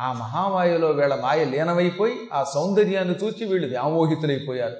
ఆ 0.00 0.12
మహామాయలో 0.12 0.88
వీళ్ళ 0.88 1.14
మాయ 1.14 1.44
లీనమైపోయి 1.44 2.14
ఆ 2.32 2.44
సౌందర్యాన్ని 2.54 3.14
చూచి 3.14 3.46
వీళ్ళు 3.46 3.68
వ్యామోహితులైపోయారు. 3.68 4.76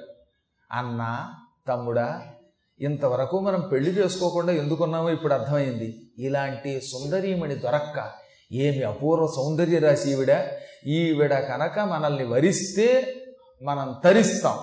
అన్న 0.71 1.29
తమ్ముడా 1.67 2.23
ఇంతవరకు 2.79 3.39
మనం 3.39 3.61
పెళ్ళి 3.61 3.91
చేసుకోకుండా 3.91 4.53
ఎందుకున్నామో 4.53 5.09
ఇప్పుడు 5.09 5.33
అర్థమైంది. 5.33 6.01
ఇలాంటి 6.19 6.81
సుందరీమణి 6.81 7.55
దొరక్క 7.55 8.11
ఏమి 8.51 8.83
అపూర్వ 8.83 9.27
సౌందర్య 9.27 9.79
రాశి 9.79 10.11
ఈవిడ 10.11 10.45
ఈవిడ 10.87 11.33
కనుక 11.39 11.79
మనల్ని 11.79 12.25
వరిస్తే 12.25 13.15
మనం 13.63 13.95
తరిస్తాం. 14.03 14.59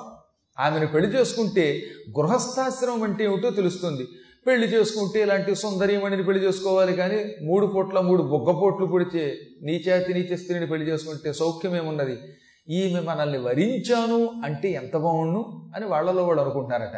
ఆమెను 0.59 0.87
పెళ్ళి 0.87 1.19
చేసుకుంటే 1.19 1.83
గృహస్థాశ్రమం 2.19 3.03
అంటే 3.03 3.25
ఏమిటో 3.25 3.51
తెలుస్తుంది. 3.51 4.09
పెళ్ళి 4.47 4.67
చేసుకుంటే 4.67 5.23
ఇలాంటి 5.23 5.55
సుందరీమణిని 5.55 6.25
పెళ్ళి 6.25 6.47
చేసుకోవాలి 6.47 6.97
కానీ 6.97 7.35
మూడు 7.43 7.67
పొట్ల 7.67 8.01
మూడు 8.01 8.23
బొగ్గపోట్లు 8.23 8.87
పొట్లు 8.87 9.21
నీచాతి 9.63 10.15
నీచ 10.15 10.37
స్త్రీని 10.37 10.67
పెళ్ళి 10.67 10.91
చేసుకుంటే 10.91 11.33
సౌఖ్యమేమున్నది 11.33 12.19
ఈమె 12.69 13.01
మనల్ని 13.01 13.39
వరించాను 13.39 14.41
అంటే 14.45 14.71
ఎంత 14.71 14.97
బాగుండు 14.97 15.71
అని 15.77 15.87
వాళ్ళలో 15.87 16.25
వాళ్ళు 16.25 16.43
అనుకుంటున్నారట. 16.43 16.97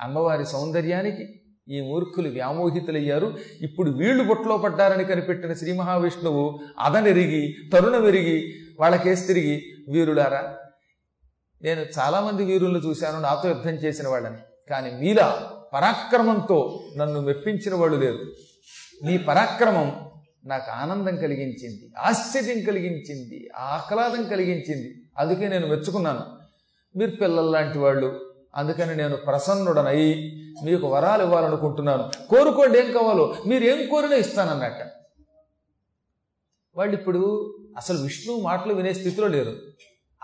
అమ్మవారి 0.00 0.46
సౌందర్యానికి 0.46 1.24
ఈ 1.68 1.80
మూర్ఖులు 1.80 2.28
వ్యామోహితులయ్యారు. 2.28 3.36
ఇప్పుడు 3.62 3.90
వీళ్ళు 3.90 4.24
బొట్లో 4.24 4.56
పడ్డారని 4.56 5.04
కనిపెట్టిన 5.04 5.52
శ్రీ 5.52 5.72
మహావిష్ణువు 5.72 6.60
అదనెరిగి 6.78 7.56
తరుణమెరిగి 7.72 8.54
వాళ్ళకేసి 8.80 9.26
తిరిగి 9.26 9.62
వీరులారా 9.88 10.56
నేను 11.62 11.80
చాలామంది 11.80 12.44
వీరులను 12.44 12.78
చూశాను 12.78 13.20
నాతో 13.20 13.48
యుద్ధం 13.48 13.70
చేసిన 13.70 14.08
వాళ్ళని. 14.08 14.38
కానీ 14.70 14.90
మీలా 14.90 15.52
పరాక్రమంతో 15.72 16.84
నన్ను 16.96 17.20
మెప్పించిన 17.20 17.74
వాళ్ళు 17.74 17.96
లేరు. 17.96 18.18
నీ 19.02 19.18
పరాక్రమం 19.18 20.10
నాకు 20.44 20.70
ఆనందం 20.70 21.16
కలిగించింది 21.16 21.92
ఆశ్చర్యం 21.98 22.64
కలిగించింది 22.64 23.50
ఆహ్లాదం 23.56 24.28
కలిగించింది. 24.28 25.02
అందుకే 25.18 25.48
నేను 25.48 25.66
మెచ్చుకున్నాను. 25.66 26.20
మీరు 26.98 27.10
పిల్లల్లాంటి 27.10 27.78
వాళ్ళు 27.78 28.34
అందుకని 28.56 28.96
నేను 28.96 29.16
ప్రసన్నుడనై 29.16 30.32
మీకు 30.64 30.86
వరాలు 30.86 31.22
ఇవ్వాలనుకుంటున్నాను. 31.22 32.10
కోరుకోండి 32.28 32.78
ఏం 32.78 32.92
కావాలో. 32.92 33.36
మీరు 33.46 33.64
ఏం 33.64 33.88
కోరినా 33.88 34.14
ఇస్తానన్నట్ట. 34.14 34.92
వాళ్ళు 36.76 36.96
ఇప్పుడు 36.96 37.54
అసలు 37.76 37.98
విష్ణు 37.98 38.36
మాటలు 38.36 38.74
వినే 38.74 38.92
స్థితిలో 38.92 39.28
లేరు. 39.28 39.56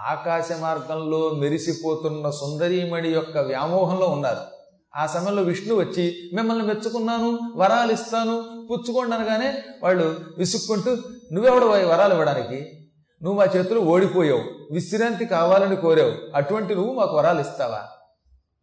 ఆకాశ 0.01 0.53
మార్గంలో 0.53 1.31
మెరిసిపోతున్న 1.31 2.31
సుందరీమణి 2.31 3.09
యొక్క 3.09 3.39
వ్యామోహంలో 3.39 4.07
ఉన్నారు. 4.07 4.54
ఆ 4.97 5.07
సమయంలో 5.07 5.43
విష్ణు 5.43 5.75
వచ్చి 5.75 6.31
మిమ్మల్ని 6.35 6.67
మెచ్చుకున్నాను 6.67 7.39
వరాలు 7.57 7.93
ఇస్తాను 7.93 8.67
పుచ్చుకోండి 8.71 9.15
అనగానే 9.15 9.63
వాళ్ళు 9.83 10.17
విసుక్కుంటూ 10.39 10.97
నువ్వెవడు 11.33 11.65
వరాలు 11.65 12.13
ఇవ్వడానికి? 12.13 12.81
నువ్వు 13.23 13.39
మా 13.41 13.47
చేతులు 13.57 13.81
ఓడిపోయావు 13.81 14.43
విశ్రాంతి 14.73 15.25
కావాలని 15.25 15.77
కోరావు 15.77 16.13
అటువంటి 16.35 16.75
నువ్వు 16.75 16.95
మాకు 16.95 17.17
వరాలు 17.17 17.41
ఇస్తావా? 17.41 17.83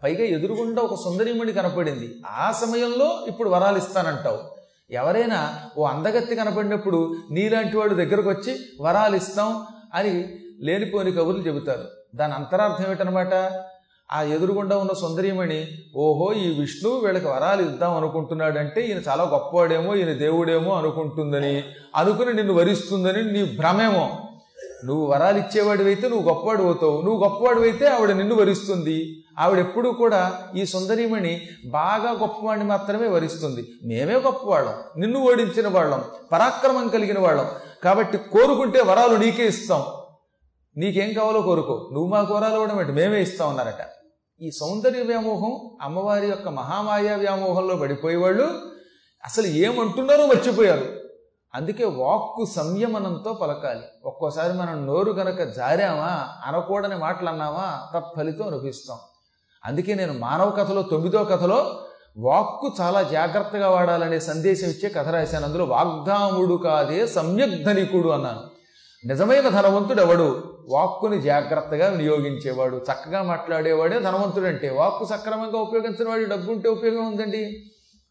పైగా 0.04 0.24
ఎదురుగుండా 0.24 0.82
ఒక 0.82 0.96
సుందరీమణి 0.96 1.54
కనపడింది. 1.54 2.14
ఆ 2.28 2.52
సమయంలో 2.52 3.26
ఇప్పుడు 3.28 3.50
వరాలు 3.50 3.78
ఇస్తానంటావు. 3.78 4.40
ఎవరైనా 4.92 5.60
ఓ 5.78 5.86
అందగత్తి 5.86 6.36
కనపడినప్పుడు 6.36 7.16
నీలాంటి 7.32 7.78
వాడు 7.78 7.94
దగ్గరకు 7.94 8.30
వచ్చి 8.30 8.60
వరాలు 8.82 9.16
ఇస్తాం 9.16 9.66
అని 9.94 10.36
లేనిపోని 10.60 11.12
కబుర్లు 11.12 11.42
చెబుతారు. 11.42 11.84
దాని 12.16 12.34
అంతరార్థం 12.34 12.86
ఏమిటనమాట? 12.86 13.34
ఆ 14.14 14.22
ఎదురుగుండా 14.22 14.78
ఉన్న 14.78 14.94
సుందరీమణి 14.94 15.68
ఓహో 15.96 16.34
ఈ 16.34 16.60
విష్ణువు 16.60 17.00
వీళ్ళకి 17.00 17.28
వరాలు 17.28 17.62
ఇద్దాం 17.62 17.98
అనుకుంటున్నాడంటే 17.98 18.82
ఈయన 18.82 18.98
చాలా 18.98 19.24
గొప్పవాడేమో 19.24 19.96
ఈయన 19.96 20.14
దేవుడేమో 20.14 20.76
అనుకుంటుందని 20.76 21.64
అనుకుని 21.96 22.34
నిన్ను 22.34 22.54
వరిస్తుందని 22.54 23.34
నీ 23.34 23.58
భ్రమేమో. 23.58 24.10
నువ్వు 24.86 25.06
వరాలు 25.06 25.38
ఇచ్చేవాడివైతే 25.38 26.10
నువ్వు 26.10 26.28
గొప్పవాడు 26.28 26.64
అవుతావు. 26.64 27.02
నువ్వు 27.02 27.24
గొప్పవాడివైతే 27.24 27.88
ఆవిడ 27.88 28.12
నిన్ను 28.12 28.36
వరిస్తుంది. 28.36 29.24
ఆవిడ 29.40 29.60
ఎప్పుడూ 29.60 29.92
కూడా 29.92 30.48
ఈ 30.56 30.66
సుందరీమణి 30.66 31.42
బాగా 31.66 32.12
గొప్పవాడిని 32.12 32.66
మాత్రమే 32.66 33.08
వరిస్తుంది. 33.08 33.68
మేమే 33.84 34.14
గొప్పవాళ్ళం. 34.14 34.74
నిన్ను 34.98 35.20
ఓడించిన 35.20 35.68
వాళ్ళం. 35.68 36.04
పరాక్రమం 36.32 36.88
కలిగిన 36.88 37.20
వాళ్ళం. 37.20 37.46
కాబట్టి 37.84 38.18
కోరుకుంటే 38.18 38.82
వరాలు 38.82 39.16
నీకే 39.16 39.48
ఇస్తాం. 39.48 39.84
నీకేం 40.78 41.14
కావాలో 41.14 41.42
కోరుకో. 41.42 41.90
నువ్వు 41.94 42.10
మాకు 42.10 42.34
వరాలు 42.34 42.54
ఇవ్వడం 42.54 42.80
ఏంటి? 42.80 42.92
మేమే 42.92 43.22
ఇస్తాం 43.22 43.50
అన్నారట. 43.50 44.01
ఈ 44.44 44.52
సౌందర్య 44.52 45.02
వ్యామోహం 45.02 45.78
అమ్మవారి 45.82 46.28
యొక్క 46.28 46.48
మహామాయ 46.50 47.16
వ్యామోహంలో 47.16 47.76
పడిపోయేవాళ్ళు 47.76 48.44
అసలు 49.26 49.48
ఏమంటున్నారో 49.48 50.26
మర్చిపోయారు. 50.26 50.86
అందుకే 51.56 51.86
వాక్కు 51.86 52.46
సంయమనంతో 52.56 53.34
పలకాలి. 53.34 53.80
ఒక్కోసారి 54.06 54.54
మనం 54.54 54.88
నోరు 54.88 55.12
గనక 55.12 55.56
జారామా 55.56 56.28
అనకూడని 56.46 56.96
మాటలు 56.96 57.30
అన్నామా 57.30 57.88
తప్పలితం 57.96 58.48
అనిపిస్తాం 58.48 58.98
అందుకే 59.66 59.96
నేను 59.96 60.14
మానవ 60.14 60.50
కథలో 60.50 60.82
తొమ్మిదో 60.82 61.24
కథలో 61.24 61.86
వాక్కు 62.18 62.72
చాలా 62.82 63.04
జాగ్రత్తగా 63.04 63.70
వాడాలనే 63.70 64.20
సందేశం 64.20 64.68
ఇచ్చే 64.68 64.90
కథ 64.90 65.08
రాశాను. 65.08 65.46
అందులో 65.46 65.66
వాగ్దాముడు 65.66 66.54
కాదే 66.54 67.08
సమ్యక్ 67.08 67.64
ధనికుడు 67.64 68.10
అన్నాను. 68.10 68.42
నిజమైన 69.08 69.50
ధనవంతుడు 69.50 70.02
ఎవడు 70.02 70.51
వాక్కుని 70.70 71.22
జాగ్రత్తగా 71.22 71.88
వినియోగించేవాడు 71.88 72.78
చక్కగా 72.78 73.24
మాట్లాడేవాడే 73.24 74.00
ధనవంతుడు 74.00 74.46
అంటే 74.46 74.70
వాక్కు 74.70 75.06
సక్రమంగా 75.06 75.60
ఉపయోగించిన 75.60 76.10
వాడు 76.10 76.26
డబ్బు 76.26 76.52
ఉంటే 76.52 76.70
ఉపయోగం 76.70 77.08
ఉందండి. 77.08 77.64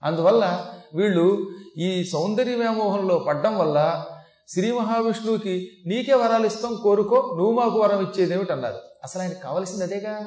అందువల్ల 0.04 0.66
వీళ్ళు 0.94 1.50
ఈ 1.78 2.04
సౌందర్య 2.04 2.54
వ్యామోహంలో 2.54 3.18
పడ్డం 3.18 3.58
వల్ల 3.58 4.04
శ్రీ 4.48 4.72
మహావిష్ణువుకి 4.72 5.68
నీకే 5.86 6.14
వరాలు 6.14 6.46
ఇస్తాం 6.46 6.76
కోరుకో 6.82 7.34
నువ్వు 7.36 7.52
మాకు 7.52 7.78
వరం 7.78 8.00
ఇచ్చేదేమిటి 8.00 8.52
అన్నారు. 8.52 8.78
అసలు 9.04 9.22
ఆయనకు 9.22 9.38
కావలసింది 9.38 9.84
అదేగా? 9.84 10.26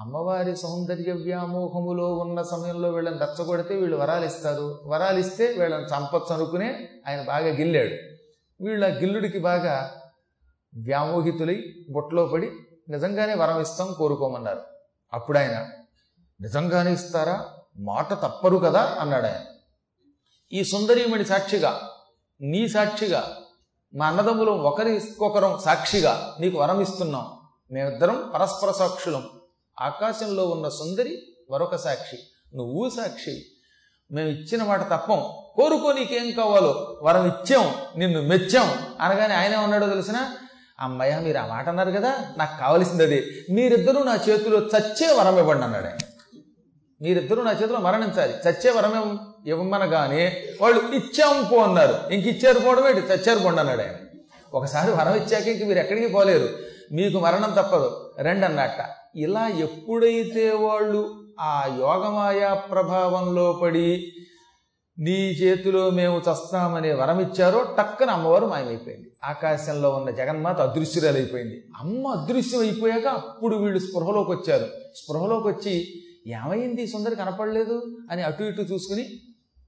అమ్మవారి 0.00 0.56
సౌందర్య 0.56 1.12
వ్యామోహములో 1.12 2.14
ఉన్న 2.14 2.42
సమయంలో 2.42 2.90
వీళ్ళని 2.90 3.18
రచ్చగొడితే 3.18 3.76
వీళ్ళు 3.76 3.96
వరాలు 3.96 4.24
ఇస్తారు. 4.24 4.80
వరాలు 4.86 5.18
ఇస్తే 5.18 5.46
వీళ్ళని 5.46 5.84
చంపచ్చు 5.84 6.34
అనుకునే 6.34 6.88
ఆయన 7.08 7.22
బాగా 7.22 7.46
గిల్లాడు. 7.46 7.96
వీళ్ళ 8.64 8.98
గిల్లుడికి 8.98 9.38
బాగా 9.38 9.90
వ్యామోహితులై 10.74 11.74
బొట్లో 11.90 12.26
పడి 12.26 12.52
నిజంగానే 12.88 13.34
వరం 13.34 13.60
ఇస్తాం 13.60 13.92
కోరుకోమన్నారు. 13.92 14.62
అప్పుడు 15.12 15.38
ఆయన 15.38 15.68
నిజంగానే 16.40 16.92
ఇస్తారా? 16.92 17.46
మాట 17.78 18.12
తప్పరు 18.12 18.56
కదా? 18.56 18.96
అన్నాడు 19.00 19.26
ఆయన 19.26 19.40
ఈ 20.52 20.64
సుందరీమణి 20.64 21.24
సాక్షిగా 21.24 21.90
నీ 22.40 22.68
సాక్షిగా 22.68 23.36
మా 23.94 24.06
అన్నదమ్ములు 24.06 24.50
ఒకరికొకరం 24.50 25.58
సాక్షిగా 25.58 26.36
నీకు 26.40 26.58
వరం 26.58 26.80
ఇస్తున్నాం. 26.80 27.38
మేమిద్దరం 27.72 28.32
పరస్పర 28.34 28.70
సాక్షులం. 28.70 29.28
ఆకాశంలో 29.80 30.48
ఉన్న 30.48 30.68
సుందరి 30.68 31.22
మరొక 31.50 31.76
సాక్షి 31.76 32.18
నువ్వు 32.54 32.90
సాక్షి. 32.90 33.46
మేము 34.12 34.28
ఇచ్చిన 34.28 34.62
మాట 34.62 34.86
తప్పం. 34.86 35.32
కోరుకో 35.54 35.92
నీకేం 35.92 36.30
కావాలో 36.30 36.98
వరం 37.02 37.26
ఇచ్చాం 37.26 37.74
నిన్ను 37.96 38.22
మెచ్చాం. 38.22 38.96
అనగానే 39.00 39.34
ఆయన 39.34 39.56
ఉన్నాడో 39.56 39.86
తెలిసినా 39.86 40.36
అమ్మయ్య 40.80 41.18
మీరు 41.18 41.38
ఆ 41.38 41.46
మాట 41.46 41.68
అన్నారు 41.68 41.90
కదా? 41.90 42.14
నాకు 42.36 42.60
కావలసింది 42.60 43.02
అదే. 43.02 43.24
మీరిద్దరూ 43.50 44.02
నా 44.02 44.18
చేతిలో 44.28 44.58
చచ్చే 44.58 45.06
వరం 45.12 45.38
ఇవ్వండి 45.38 45.64
అన్నాడు. 45.64 46.04
మీరిద్దరూ 47.02 47.42
నా 47.42 47.52
చేతిలో 47.52 47.80
మరణించాలి. 47.80 48.34
చచ్చే 48.48 48.70
వరం 48.70 49.18
ఇవ్వమనగానే 49.46 50.42
వాళ్ళు 50.60 50.80
ఇచ్చాం 50.94 51.48
పో 51.50 51.56
అన్నారు. 51.56 52.12
ఇంక 52.12 52.26
ఇచ్చారు 52.26 52.58
పోవడం 52.58 52.88
ఏంటి? 52.88 53.00
చచ్చారు 53.00 53.38
పోండి 53.38 53.60
అన్నాడు. 53.60 53.80
ఆయన 53.80 53.94
ఒకసారి 54.54 54.90
వరం 54.92 55.14
ఇచ్చాక 55.14 55.48
ఇంక 55.48 55.64
మీరు 55.64 55.78
ఎక్కడికి 55.78 56.08
పోలేరు. 56.08 56.48
మీకు 56.92 57.18
మరణం 57.18 57.50
తప్పదు. 57.50 58.14
రండి 58.20 58.46
అన్నట్ట. 58.46 58.80
ఇలా 59.16 59.48
ఎప్పుడైతే 59.48 60.50
వాళ్ళు 60.50 61.14
ఆ 61.40 61.76
యోగమాయా 61.78 62.54
ప్రభావంలో 62.54 63.60
పడి 63.62 64.12
నీ 64.98 65.30
చేతిలో 65.30 65.90
మేము 65.90 66.18
చస్తామనే 66.18 66.92
వరం 66.92 67.20
ఇచ్చారో 67.20 67.74
టక్కన 67.78 68.10
అమ్మవారు 68.10 68.46
మాయమైపోయింది. 68.46 69.12
ఆకాశంలో 69.24 69.90
ఉన్న 69.90 70.10
జగన్మాత 70.10 70.60
అదృశ్యురాలైపోయింది. 70.60 71.64
అమ్మ 71.80 72.08
అదృశ్యం 72.08 72.60
అయిపోయాక 72.60 73.06
అప్పుడు 73.06 73.56
వీళ్ళు 73.56 73.78
స్పృహలోకి 73.78 74.30
వచ్చారు 74.30 74.66
స్పృహలోకి 74.96 75.48
వచ్చి 75.48 76.02
ఏమైంది? 76.26 76.82
ఈ 76.82 76.86
సుందరి 76.86 77.16
కనపడలేదు? 77.16 77.98
అని 78.10 78.22
అటు 78.22 78.42
ఇటు 78.42 78.62
చూసుకుని 78.62 79.08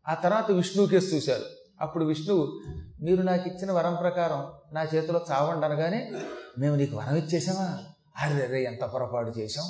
ఆ 0.09 0.15
తర్వాత 0.15 0.51
విష్ణువుకేసి 0.51 1.17
చూశారు. 1.17 1.45
అప్పుడు 1.81 2.05
విష్ణువు 2.05 2.61
మీరు 3.03 3.23
నాకు 3.23 3.49
ఇచ్చిన 3.49 3.73
వరం 3.73 3.95
ప్రకారం 3.95 4.47
నా 4.73 4.87
చేతిలో 4.95 5.21
చావండి 5.31 5.67
అనగానే 5.67 6.13
మేము 6.59 6.77
నీకు 6.77 6.97
వరం 6.97 7.17
ఇచ్చేసామా 7.17 7.79
అరే 8.23 8.65
ఎంత 8.65 8.85
పొరపాటు 8.85 9.39
చేశాం? 9.39 9.65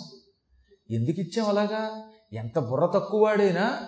ఎందుకు 0.90 1.20
ఇచ్చాం 1.20 1.48
అలాగా? 1.48 2.02
ఎంత 2.32 2.58
బుర్ర 2.58 2.86
తక్కువవాడైనా 2.86 3.78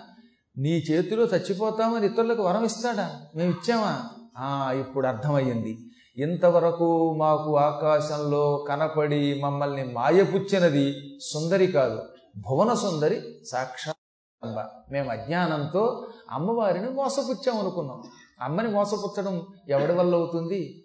నీ 0.59 0.71
చేతిలో 0.71 1.25
చచ్చిపోతామని 1.25 2.07
ఇతరులకు 2.07 2.43
వరం 2.43 2.65
ఇస్తాడా? 2.65 3.27
మేము 3.37 3.51
ఇచ్చామా? 3.51 4.09
ఆ 4.39 4.73
ఇప్పుడు 4.73 5.07
అర్థమయ్యింది. 5.07 5.79
ఇంతవరకు 6.17 7.15
మాకు 7.15 7.57
ఆకాశంలో 7.57 8.67
కనపడి 8.69 9.41
మమ్మల్ని 9.41 9.85
మాయపుచ్చినది 9.85 10.95
సుందరి 11.21 11.67
కాదు 11.67 12.03
భువన 12.39 12.75
సుందరి 12.75 13.23
సాక్షాత్ 13.47 13.97
అమ్మ 14.43 14.65
మేము 14.91 15.11
అజ్ఞానంతో 15.11 16.07
అమ్మవారిని 16.31 16.91
మోసపుచ్చాం 16.91 17.59
అనుకున్నాం. 17.59 18.03
అమ్మని 18.41 18.69
మోసపుచ్చడం 18.69 19.47
ఎవడి 19.69 19.93
వల్ల 19.93 20.15
అవుతుంది? 20.15 20.85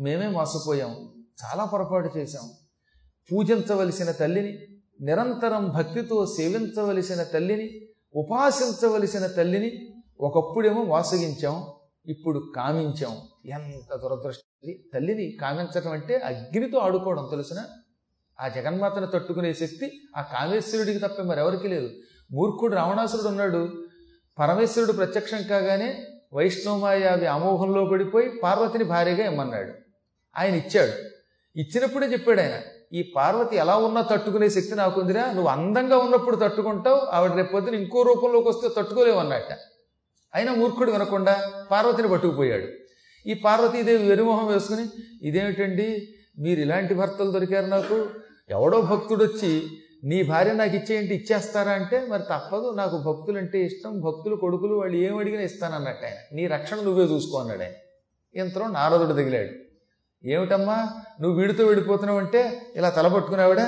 మేమే 0.00 0.28
మోసపోయాం. 0.28 1.08
చాలా 1.44 1.64
పొరపాటు 1.64 2.18
చేశాం. 2.18 2.50
పూజించవలసిన 3.32 4.10
తల్లిని 4.10 4.58
నిరంతరం 5.00 5.68
భక్తితో 5.68 6.26
సేవించవలసిన 6.26 7.22
తల్లిని 7.22 7.80
ఉపాసించవలసిన 8.16 9.26
తల్లిని 9.26 9.94
ఒకప్పుడేమో 10.20 10.82
వాసగించాం 10.82 11.66
ఇప్పుడు 12.06 12.52
కామించాం. 12.56 13.16
ఎంత 13.46 13.94
దురదృష్టం. 13.94 14.72
తల్లిని 14.94 15.36
కామించడం 15.40 15.92
అంటే 15.92 16.16
అగ్నితో 16.16 16.78
ఆడుకోవడం 16.78 17.28
తెలుసిన? 17.30 17.56
ఆ 18.40 18.48
జగన్మాతను 18.48 19.06
తట్టుకునే 19.06 19.52
శక్తి 19.54 20.00
ఆ 20.16 20.22
కామేశ్వరుడికి 20.22 20.98
తప్ప 20.98 21.22
మరెవరికి 21.22 21.68
లేదు. 21.68 21.90
మూర్ఖుడు 22.32 22.74
రావణాసురుడు 22.74 23.28
ఉన్నాడు. 23.28 23.86
పరమేశ్వరుడు 24.38 24.92
ప్రత్యక్షం 24.92 25.42
కాగానే 25.42 26.04
వైష్ణవమాయ 26.32 27.06
అమోహంలో 27.08 27.84
పడిపోయి 27.84 28.28
పార్వతిని 28.42 28.84
భార్యగా 28.84 29.30
ఇమ్మన్నాడు. 29.30 29.72
ఆయన 30.36 30.54
ఇచ్చాడు 30.54 30.92
ఇచ్చినప్పుడే 31.58 32.06
చెప్పాడు 32.06 32.40
ఆయన 32.40 32.52
ఈ 32.92 33.12
పార్వతి 33.16 33.56
ఎలా 33.56 33.76
ఉన్నా 33.76 34.00
తట్టుకునే 34.00 34.48
శక్తి 34.48 34.74
నాకుందిరా 34.74 35.26
నువ్వు 35.26 35.48
అందంగా 35.48 35.96
ఉన్నప్పుడు 35.96 36.36
తట్టుకుంటావు 36.36 37.00
ఆవిడ 37.10 37.32
రేపు 37.32 37.52
పొద్దున 37.52 37.74
ఇంకో 37.74 38.02
రూపంలోకి 38.02 38.48
వస్తే 38.48 38.68
తట్టుకోలేవు 38.68 39.18
అన్నట్ట 39.18 39.58
అయినా 40.34 40.54
మూర్ఖుడు 40.54 40.90
వినకుండా 40.90 41.52
పార్వతిని 41.70 42.08
పట్టుకుపోయాడు. 42.08 42.66
ఈ 43.28 43.34
పార్వతీదేవి 43.34 44.08
వెరిమోహం 44.08 44.46
వేసుకుని 44.46 44.86
ఇదేమిటండి? 45.22 46.08
మీరు 46.38 46.60
ఇలాంటి 46.60 46.94
భర్తలు 46.94 47.30
దొరికారు 47.30 47.66
నాకు. 47.66 48.06
ఎవడో 48.50 48.80
భక్తుడు 48.80 49.24
వచ్చి 49.24 49.62
నీ 50.04 50.22
భార్య 50.22 50.52
నాకు 50.52 50.76
ఇచ్చేయంటే 50.76 51.14
ఇచ్చేస్తారా 51.14 51.72
అంటే 51.72 52.06
మరి 52.08 52.22
తప్పదు. 52.22 52.74
నాకు 52.76 52.96
భక్తులు 52.96 53.38
అంటే 53.38 53.62
ఇష్టం. 53.62 54.00
భక్తులు 54.00 54.36
కొడుకులు 54.36 54.74
వాళ్ళు 54.74 54.96
ఏం 54.96 55.16
అడిగినా 55.16 55.42
ఇస్తానన్నట్టు 55.42 56.06
ఆయన. 56.06 56.14
నీ 56.32 56.46
రక్షణ 56.46 56.76
నువ్వే 56.76 57.04
చూసుకో 57.04 57.38
అన్నాడు 57.38 57.62
ఆయన. 57.62 57.72
ఇంతలో 58.40 58.66
నారదుడు 58.68 59.12
తగిలాడు. 59.12 59.65
ఏమిటమ్మా? 60.26 60.76
నువ్వు 61.20 61.40
వీడితో 61.40 61.64
వెళ్ళిపోతున్నావు 61.64 62.18
అంటే 62.18 62.40
ఇలా 62.76 62.88
తలపట్టుకున్నావిడ 62.90 63.62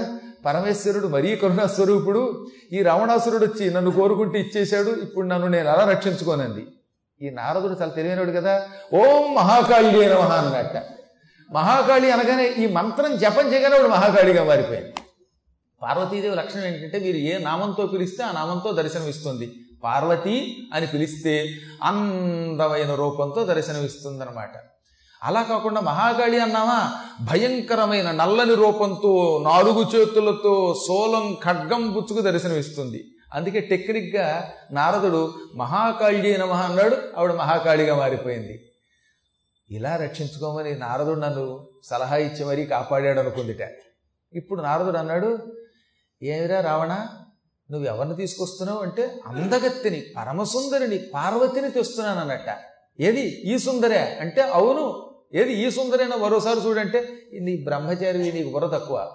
పరమేశ్వరుడు 0.45 1.07
మరీ 1.07 1.37
కరుణా 1.37 1.67
స్వరూపుడు 1.67 2.47
ఈ 2.73 2.83
రావణాసురుడు 2.83 3.45
వచ్చి 3.45 3.71
నన్ను 3.75 3.91
కోరుకుంటూ 3.91 4.39
ఇచ్చేశాడు 4.39 4.91
ఇప్పుడు 4.91 5.27
నన్ను 5.27 5.49
నేను 5.49 5.69
అలా 5.69 5.85
రక్షించుకోనంది. 5.85 6.67
ఈ 7.21 7.31
నారదుడు 7.31 7.73
చాలా 7.73 7.93
తెలివైనడు 7.93 8.31
కదా. 8.31 8.55
ఓం 8.95 9.35
మహాకాళి 9.35 10.07
నమః 10.07 10.33
అన్నట్ట 10.33 10.77
మహాకాళి 11.51 12.11
అనగానే 12.11 12.47
ఈ 12.59 12.67
మంత్రం 12.67 13.17
జపం 13.17 13.53
చేయగానే 13.53 13.77
వాడు 13.77 13.89
మహాకాళిగా 13.89 14.45
మారిపోయింది 14.45 14.93
పార్వతీదేవి 15.83 16.37
లక్షణం 16.37 16.65
ఏంటంటే 16.65 16.99
మీరు 16.99 17.17
ఏ 17.17 17.39
నామంతో 17.39 17.87
పిలిస్తే 17.87 18.25
ఆ 18.25 18.33
నామంతో 18.33 18.73
దర్శనమిస్తుంది. 18.73 19.47
పార్వతి 19.85 20.69
అని 20.75 20.87
పిలిస్తే 20.87 21.35
అందమైన 21.83 22.95
రూపంతో 22.95 23.45
దర్శనమిస్తుందన్నమాట. 23.45 24.55
అలా 25.25 25.43
కాకుండా 25.43 25.81
మహాకాళి 25.81 26.41
అన్నామా 26.41 26.93
భయంకరమైన 27.21 28.11
నల్లని 28.11 28.55
రూపంతో 28.55 29.43
నాలుగు 29.45 29.97
చేతులతో 29.97 30.75
సోలం 30.89 31.37
ఖడ్గం 31.45 31.93
పుచ్చుకు 31.93 32.21
దర్శనమిస్తుంది. 32.21 33.05
అందుకే 33.35 33.61
టెక్నిక్గా 33.61 34.53
నారదుడు 34.71 35.35
మహాకాళి 35.55 36.39
నమః 36.39 36.57
అన్నాడు 36.57 36.97
ఆవిడ 37.19 37.33
మహాకాళిగా 37.33 37.97
మారిపోయింది. 37.97 38.65
ఇలా 39.71 39.97
రక్షించుకోమని 39.97 40.79
నారదుడు 40.79 41.21
నన్ను 41.21 41.67
సలహా 41.85 42.17
ఇచ్చి 42.17 42.45
మరీ 42.45 42.67
కాపాడాడు 42.67 43.21
అనుకుందిట 43.21 43.61
ఇప్పుడు 44.35 44.63
నారదుడు 44.63 44.99
అన్నాడు 44.99 45.39
ఏమిరా 46.23 46.61
రావణ 46.61 47.07
నువ్వు 47.71 47.89
ఎవరిని 47.89 48.17
తీసుకొస్తున్నావు 48.17 48.79
అంటే 48.79 49.21
అందగత్తిని 49.27 50.03
పరమసుందరిని 50.17 50.99
పార్వతిని 50.99 51.71
తెస్తున్నాను 51.71 52.21
అన్నట్ట 52.21 52.59
ఏది? 53.01 53.21
ఈ 53.21 53.59
సుందరే? 53.59 54.19
అంటే 54.21 54.43
అవును 54.43 55.08
ఏది 55.35 55.53
ఈ 55.53 55.71
సుందరైనా 55.71 56.17
మరోసారి 56.17 56.61
చూడంటే 56.67 57.09
నీ 57.41 57.57
బ్రహ్మచారి 57.57 58.33
నీకు 58.33 58.49
బుర్ర 58.49 58.67
తక్కువ. 58.67 59.11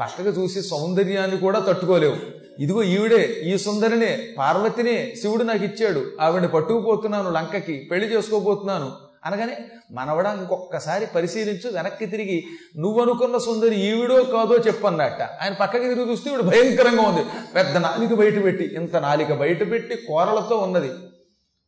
పక్కకు 0.00 0.28
చూసి 0.28 0.62
సౌందర్యాన్ని 0.62 1.36
కూడా 1.36 1.58
తట్టుకోలేవు. 1.58 2.16
ఇదిగో 2.58 2.82
ఈవిడే 2.82 3.42
ఈ 3.44 3.58
సుందరినే 3.58 4.28
పార్వతినే 4.38 5.14
శివుడు 5.22 5.42
నాకు 5.42 5.64
ఇచ్చాడు. 5.64 6.02
ఆవిడని 6.20 6.48
పట్టుకుపోతున్నాను 6.48 7.30
లంకకి 7.30 7.88
పెళ్ళి 7.90 8.06
చేసుకోబోతున్నాను. 8.16 8.92
అనగానే 9.24 9.58
మనవడా 9.92 10.32
ఇంకొకసారి 10.32 11.06
పరిశీలించు 11.06 11.70
వెనక్కి 11.74 12.06
తిరిగి 12.06 12.44
నువ్వు 12.76 13.02
అనుకున్న 13.02 13.38
సుందరి 13.38 13.80
ఈవిడో 13.80 14.22
కాదో 14.22 14.56
చెప్పన్నట్ట. 14.56 15.22
ఆయన 15.22 15.52
పక్కకి 15.52 15.88
తిరిగి 15.88 16.10
చూస్తే 16.10 16.30
ఈవిడ 16.30 16.40
భయంకరంగా 16.40 17.02
ఉంది. 17.02 17.24
పెద్ద 17.56 17.76
నాలిక 17.76 18.12
బయట 18.12 18.44
పెట్టి 18.44 18.64
ఇంత 18.74 18.96
నాలిక 18.96 19.32
బయట 19.32 19.70
పెట్టి 19.70 19.96
కూరలతో 19.96 20.56
ఉన్నది. 20.56 20.90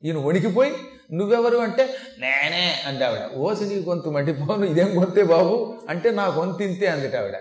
ఈయన 0.05 0.19
వణికిపోయి 0.19 0.73
నువ్వెవరు 1.13 1.57
అంటే? 1.57 1.95
నేనే 2.19 2.75
అంది 2.87 3.05
ఆవిడ. 3.05 3.31
ఓసి 3.37 3.65
నీ 3.65 3.85
గొంతు 3.89 4.09
మండిపోను 4.09 4.65
ఇదేం 4.65 5.01
గొంతే 5.01 5.23
బాబు? 5.23 5.77
అంటే 5.89 6.11
నా 6.11 6.27
గొంతు 6.27 6.63
ఇంతే 6.63 6.87
అందిట 6.87 7.17
ఆవిడ. 7.17 7.35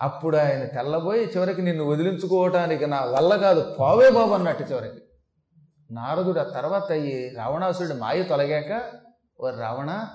అప్పుడు 0.00 0.36
ఆయన 0.36 0.64
తెల్లబోయి 0.64 1.24
చివరికి 1.24 1.62
నిన్ను 1.62 1.84
వదిలించుకోవటానికి 1.84 2.86
నా 2.86 3.00
వల్ల 3.04 3.36
కాదు 3.36 3.76
పోవే 3.80 4.10
బాబు 4.10 4.32
అన్నట్టు 4.32 4.62
చివరికి. 4.62 5.00
నారదుడు 5.90 6.40
ఆ 6.40 6.42
తర్వాత 6.42 6.92
అయ్యి 6.92 7.34
రావణాసురుడి 7.36 7.94
మాయ 7.94 8.22
తొలగాక 8.22 8.82
ఓ 9.40 9.50
రావణ 9.50 10.06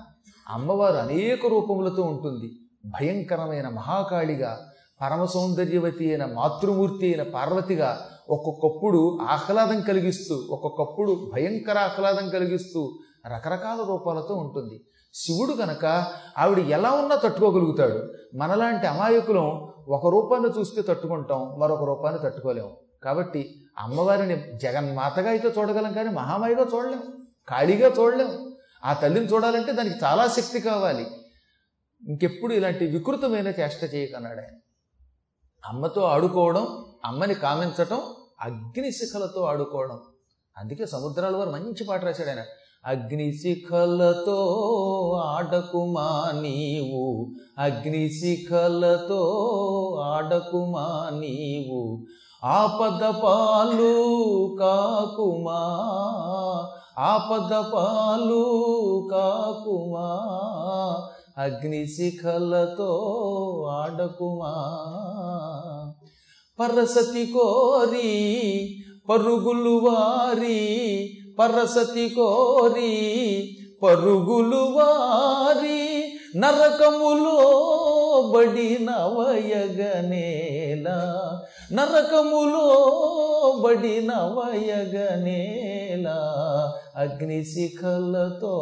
అమ్మవారు 0.48 0.96
అనేక 0.96 1.46
రూపములతో 1.46 2.02
ఉంటుంది. 2.02 2.50
భయంకరమైన 2.86 3.68
మహాకాళిగా 3.68 4.66
పరమ 5.00 5.24
సౌందర్యవతి 5.24 6.08
అయిన 6.08 6.24
మాతృమూర్తి 6.24 7.06
అయిన 7.06 7.22
పార్వతిగా 7.22 8.06
ఒక్కొక్కప్పుడు 8.30 9.18
ఆహ్లాదం 9.22 9.80
కలిగిస్తూ 9.80 10.34
ఒక్కొక్కప్పుడు 10.50 11.30
భయంకర 11.34 11.78
ఆహ్లాదం 11.78 12.28
కలిగిస్తూ 12.28 12.98
రకరకాల 13.26 13.84
రూపాలతో 13.88 14.34
ఉంటుంది. 14.34 14.84
శివుడు 15.14 15.52
కనుక 15.52 16.06
ఆవిడ 16.38 16.58
ఎలా 16.58 16.90
ఉన్నా 16.90 17.16
తట్టుకోగలుగుతాడు. 17.16 18.12
మనలాంటి 18.36 18.86
అమాయకులం 18.86 19.68
ఒక 19.88 20.06
రూపాన్ని 20.06 20.60
చూస్తే 20.60 20.82
తట్టుకుంటాం 20.82 21.58
మరొక 21.58 21.84
రూపాన్ని 21.84 22.20
తట్టుకోలేము 22.24 22.76
కాబట్టి 23.04 23.54
అమ్మవారిని 23.78 24.58
జగన్మాతగా 24.62 25.30
అయితే 25.30 25.54
చూడగలం 25.58 25.92
కానీ 25.92 26.10
మహామాయిగా 26.10 26.66
చూడలేం. 26.74 27.02
కాళీగా 27.48 27.88
చూడలేం. 27.88 28.54
ఆ 28.84 28.92
తల్లిని 28.92 29.26
చూడాలంటే 29.26 29.72
దానికి 29.72 30.04
చాలా 30.04 30.26
శక్తి 30.26 30.60
కావాలి. 30.60 31.06
ఇంకెప్పుడు 32.08 32.54
ఇలాంటి 32.54 32.86
వికృతమైన 32.86 33.48
చేష్ట 33.48 33.94
చేయకన్నాడు 33.94 34.40
ఆయన. 34.40 34.54
అమ్మతో 35.66 36.02
ఆడుకోవడం 36.02 36.84
అమ్మని 37.04 37.34
కామించటం 37.34 38.00
అగ్నిశిఖలతో 38.40 39.42
ఆడుకోవడం. 39.42 39.98
అందుకే 40.56 40.86
సముద్రాల 40.86 41.36
వారు 41.36 41.50
మంచి 41.50 41.84
పాట 41.84 42.04
రాశాడు 42.04 42.28
ఆయన. 42.28 42.38
అగ్నిశిఖలతో 42.84 44.40
ఆడకుమా 45.24 46.32
నీవు? 46.40 47.32
అగ్నిశిఖలతో 47.58 49.22
ఆడకుమా 50.04 51.10
నీవు? 51.12 52.06
ఆపద 52.44 53.22
పాలు 53.24 53.94
కాకుమా? 54.60 55.78
ఆపద 56.98 57.72
పాలు 57.74 58.44
కాకుమా? 59.12 60.20
అగ్నిశిఖలతో 61.38 62.90
ఆడకుమా? 63.70 64.80
పరసతి 66.58 67.24
కోరి 67.32 68.10
పరుగులు 69.08 69.72
వారి 69.78 70.60
పరసతి 71.38 72.06
కోరి 72.08 72.92
పరుగులు 73.82 74.62
వారి 74.76 75.80
నరకములో 76.36 77.40
బడిన 78.30 78.90
వయగనేలా 79.16 80.98
నరకములో 81.72 82.68
బడిన 83.64 84.12
వయగనేలా 84.38 86.18
అగ్నిశిఖలతో 86.96 88.54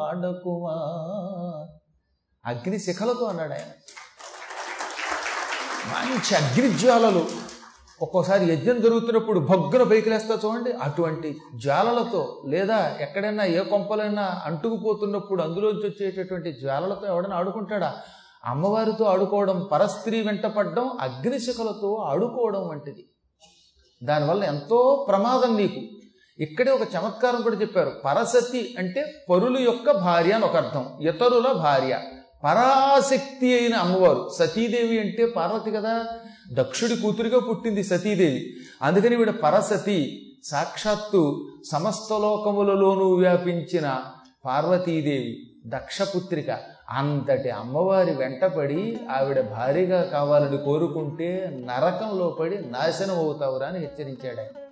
ఆడకుమా 0.00 0.78
అగ్నిశిఖలతో 2.44 3.24
అన్నాడు 3.26 3.52
ఆయన 3.52 3.72
మంచి 5.92 6.34
అగ్నిజ్వాలలు. 6.34 7.26
ఒక్కోసారి 8.02 8.52
యజ్ఞం 8.52 8.80
జరుగుతున్నప్పుడు 8.80 9.40
భగ్గున 9.40 9.82
పైకిలేస్తా 9.82 10.38
చూడండి. 10.44 10.72
అటువంటి 10.72 11.36
జ్వాలలతో 11.62 12.42
లేదా 12.46 12.96
ఎక్కడైనా 13.00 13.44
ఏ 13.44 13.58
కొంపలైనా 13.58 14.42
అంటుకుపోతున్నప్పుడు 14.44 15.42
అందులోంచి 15.42 15.88
వచ్చేటటువంటి 15.88 16.52
జ్వాలలతో 16.52 17.06
ఎవడైనా 17.06 17.36
ఆడుకుంటాడా? 17.36 17.94
అమ్మవారితో 18.44 19.04
ఆడుకోవడం 19.04 19.68
పరస్త్రీ 19.72 20.22
వెంటపడడం 20.22 20.98
అగ్నిశిఖలతో 21.00 21.94
ఆడుకోవడం 21.94 22.68
వంటిది. 22.68 23.06
దానివల్ల 24.04 24.44
ఎంతో 24.44 25.06
ప్రమాదం 25.08 25.56
నీకు. 25.56 25.80
ఇక్కడే 26.42 26.70
ఒక 26.70 26.80
చమత్కారం 26.80 27.42
కూడా 27.42 27.56
చెప్పారు. 27.56 27.92
పరసతి 28.04 28.74
అంటే 28.78 29.24
పరులు 29.30 29.58
యొక్క 29.58 29.90
భార్య 29.90 30.32
అని 30.32 30.44
ఒక 30.44 30.56
అర్థం. 30.56 30.86
ఇతరుల 31.00 31.52
భార్య. 31.52 32.00
పరాశక్తి 32.44 33.58
అయిన 33.58 33.74
అమ్మవారు. 33.74 34.30
సతీదేవి 34.38 35.00
అంటే 35.00 35.26
పార్వతి 35.26 35.70
కదా? 35.70 36.06
దక్షుడి 36.52 36.96
కూతురిగా 36.96 37.40
పుట్టింది 37.40 37.84
సతీదేవి. 37.84 38.56
అందుకని 38.82 39.16
వీడు 39.16 39.32
పరసతి 39.32 40.30
సాక్షాత్తు 40.44 41.48
సమస్త 41.72 42.12
లోకములలోనూ 42.12 43.14
వ్యాపించిన 43.14 44.00
పార్వతీదేవి 44.44 45.50
దక్షపుత్రిక. 45.66 46.50
అంతటి 46.90 47.50
అమ్మవారి 47.50 48.14
వెంటపడి 48.14 48.98
ఆవిడ 49.10 49.40
భారీగా 49.40 50.02
కావాలని 50.02 50.58
కోరుకుంటే 50.58 51.58
నరకంలో 51.66 52.36
పడి 52.40 52.70
నాశనం 52.70 53.18
అవుతావురా 53.18 53.66
అని 53.66 53.78
హెచ్చరించాడు 53.78 54.40
ఆయన 54.40 54.67